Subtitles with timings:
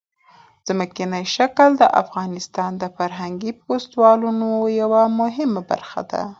[0.67, 4.49] ځمکنی شکل د افغانستان د فرهنګي فستیوالونو
[4.81, 6.21] یوه مهمه برخه ده.